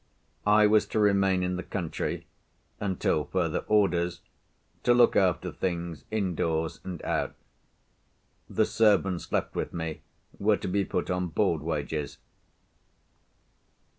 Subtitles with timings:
[0.47, 2.25] I was to remain in the country,
[2.79, 4.21] until further orders,
[4.81, 7.35] to look after things indoors and out.
[8.49, 10.01] The servants left with me
[10.39, 12.17] were to be put on board wages.